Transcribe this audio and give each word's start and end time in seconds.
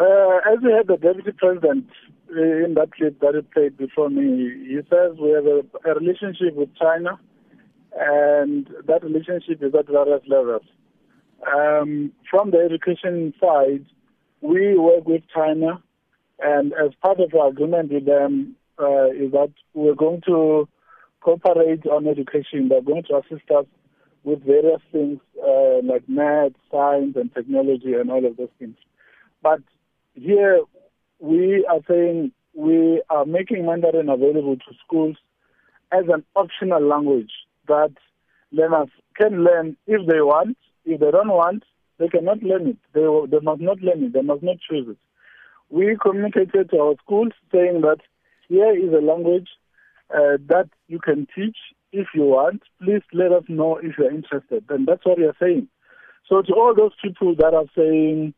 Uh, 0.00 0.38
as 0.52 0.58
we 0.62 0.70
had 0.70 0.86
the 0.86 0.96
deputy 0.96 1.32
president 1.32 1.86
uh, 2.30 2.40
in 2.40 2.74
that 2.74 2.92
clip 2.92 3.18
that 3.20 3.34
he 3.34 3.40
played 3.52 3.76
before 3.76 4.08
me, 4.08 4.54
he 4.68 4.78
says 4.88 5.16
we 5.20 5.30
have 5.30 5.46
a, 5.46 5.62
a 5.90 5.94
relationship 5.94 6.54
with 6.54 6.68
China, 6.76 7.18
and 7.98 8.68
that 8.86 9.02
relationship 9.02 9.60
is 9.60 9.74
at 9.76 9.88
various 9.88 10.22
levels. 10.28 10.62
Um, 11.52 12.12
from 12.30 12.52
the 12.52 12.58
education 12.58 13.34
side, 13.40 13.86
we 14.40 14.78
work 14.78 15.04
with 15.06 15.22
China, 15.34 15.82
and 16.38 16.72
as 16.74 16.92
part 17.02 17.18
of 17.18 17.34
our 17.34 17.48
agreement 17.48 17.92
with 17.92 18.06
them 18.06 18.54
uh, 18.78 19.10
is 19.10 19.32
that 19.32 19.52
we're 19.74 19.96
going 19.96 20.22
to 20.26 20.68
cooperate 21.20 21.84
on 21.86 22.06
education. 22.06 22.68
They're 22.68 22.82
going 22.82 23.02
to 23.04 23.16
assist 23.16 23.50
us 23.50 23.66
with 24.22 24.44
various 24.44 24.80
things 24.92 25.18
uh, 25.42 25.82
like 25.82 26.08
math, 26.08 26.52
science, 26.70 27.16
and 27.16 27.34
technology, 27.34 27.94
and 27.94 28.12
all 28.12 28.24
of 28.24 28.36
those 28.36 28.48
things. 28.60 28.76
But 29.42 29.60
here 30.20 30.60
we 31.20 31.66
are 31.68 31.80
saying 31.88 32.32
we 32.54 33.02
are 33.10 33.24
making 33.24 33.66
Mandarin 33.66 34.08
available 34.08 34.56
to 34.56 34.74
schools 34.84 35.16
as 35.92 36.04
an 36.08 36.24
optional 36.36 36.82
language 36.86 37.30
that 37.66 37.92
learners 38.52 38.88
can 39.16 39.44
learn 39.44 39.76
if 39.86 40.06
they 40.06 40.20
want. 40.20 40.56
If 40.84 41.00
they 41.00 41.10
don't 41.10 41.28
want, 41.28 41.64
they 41.98 42.08
cannot 42.08 42.42
learn 42.42 42.68
it. 42.68 42.76
They, 42.94 43.06
they 43.30 43.42
must 43.42 43.60
not 43.60 43.80
learn 43.80 44.04
it. 44.04 44.12
They 44.12 44.22
must 44.22 44.42
not 44.42 44.56
choose 44.68 44.88
it. 44.88 44.96
We 45.70 45.96
communicated 46.00 46.70
to 46.70 46.78
our 46.78 46.94
schools 47.04 47.32
saying 47.52 47.82
that 47.82 47.98
here 48.48 48.74
is 48.74 48.92
a 48.92 49.04
language 49.04 49.48
uh, 50.10 50.38
that 50.48 50.68
you 50.86 50.98
can 50.98 51.26
teach 51.34 51.56
if 51.92 52.08
you 52.14 52.22
want. 52.22 52.62
Please 52.82 53.02
let 53.12 53.32
us 53.32 53.44
know 53.48 53.76
if 53.76 53.98
you're 53.98 54.10
interested. 54.10 54.64
And 54.70 54.86
that's 54.86 55.04
what 55.04 55.18
we 55.18 55.24
are 55.24 55.36
saying. 55.40 55.68
So 56.28 56.42
to 56.42 56.52
all 56.54 56.74
those 56.74 56.92
people 57.02 57.34
that 57.36 57.54
are 57.54 57.66
saying 57.76 58.34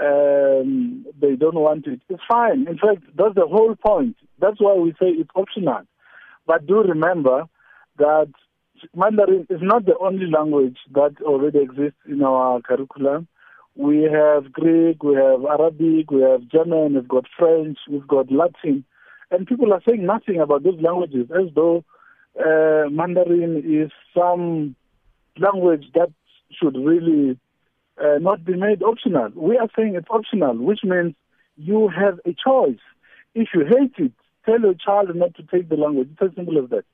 um, 0.00 1.06
don't 1.42 1.60
want 1.68 1.86
it, 1.86 2.00
it's 2.08 2.22
fine. 2.28 2.66
In 2.68 2.78
fact, 2.78 3.02
that's 3.16 3.34
the 3.34 3.46
whole 3.46 3.74
point. 3.74 4.16
That's 4.40 4.60
why 4.60 4.74
we 4.74 4.92
say 4.92 5.08
it's 5.08 5.30
optional. 5.34 5.82
But 6.46 6.66
do 6.66 6.82
remember 6.82 7.44
that 7.98 8.30
Mandarin 8.94 9.46
is 9.50 9.60
not 9.60 9.84
the 9.84 9.96
only 9.98 10.26
language 10.26 10.78
that 10.94 11.14
already 11.22 11.58
exists 11.58 12.00
in 12.08 12.22
our 12.22 12.60
curriculum. 12.60 13.28
We 13.74 14.02
have 14.02 14.52
Greek, 14.52 15.02
we 15.02 15.14
have 15.14 15.44
Arabic, 15.44 16.10
we 16.10 16.22
have 16.22 16.48
German, 16.48 16.94
we've 16.94 17.08
got 17.08 17.24
French, 17.38 17.78
we've 17.90 18.06
got 18.06 18.30
Latin. 18.30 18.84
And 19.30 19.46
people 19.46 19.72
are 19.72 19.82
saying 19.88 20.04
nothing 20.04 20.40
about 20.40 20.62
those 20.62 20.80
languages 20.80 21.26
as 21.30 21.48
though 21.54 21.84
uh, 22.38 22.88
Mandarin 22.90 23.62
is 23.64 23.90
some 24.16 24.76
language 25.38 25.86
that 25.94 26.10
should 26.50 26.76
really 26.76 27.38
uh, 28.02 28.18
not 28.20 28.44
be 28.44 28.56
made 28.56 28.82
optional. 28.82 29.30
We 29.34 29.56
are 29.58 29.68
saying 29.76 29.94
it's 29.94 30.10
optional, 30.10 30.56
which 30.56 30.80
means 30.82 31.14
you 31.62 31.88
have 31.88 32.18
a 32.26 32.34
choice. 32.34 32.80
If 33.34 33.48
you 33.54 33.64
hate 33.64 33.94
it, 33.98 34.12
tell 34.44 34.60
your 34.60 34.74
child 34.74 35.14
not 35.14 35.34
to 35.36 35.42
take 35.42 35.68
the 35.68 35.76
language. 35.76 36.08
It's 36.12 36.22
as 36.22 36.34
simple 36.36 36.62
as 36.62 36.70
that. 36.70 36.84